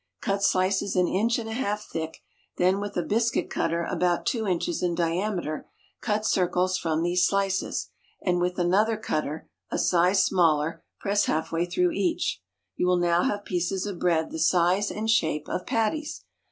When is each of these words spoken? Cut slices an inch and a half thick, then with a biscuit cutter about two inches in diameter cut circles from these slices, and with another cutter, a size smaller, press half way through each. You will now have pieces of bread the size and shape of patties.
Cut 0.19 0.41
slices 0.41 0.95
an 0.95 1.07
inch 1.07 1.37
and 1.37 1.47
a 1.47 1.51
half 1.53 1.83
thick, 1.85 2.23
then 2.57 2.79
with 2.79 2.97
a 2.97 3.03
biscuit 3.03 3.51
cutter 3.51 3.83
about 3.83 4.25
two 4.25 4.47
inches 4.47 4.81
in 4.81 4.95
diameter 4.95 5.69
cut 6.01 6.25
circles 6.25 6.75
from 6.75 7.03
these 7.03 7.27
slices, 7.27 7.91
and 8.19 8.41
with 8.41 8.57
another 8.57 8.97
cutter, 8.97 9.47
a 9.69 9.77
size 9.77 10.23
smaller, 10.23 10.83
press 10.99 11.25
half 11.25 11.51
way 11.51 11.67
through 11.67 11.91
each. 11.91 12.41
You 12.75 12.87
will 12.87 12.97
now 12.97 13.21
have 13.25 13.45
pieces 13.45 13.85
of 13.85 13.99
bread 13.99 14.31
the 14.31 14.39
size 14.39 14.89
and 14.89 15.07
shape 15.07 15.47
of 15.47 15.67
patties. 15.67 16.23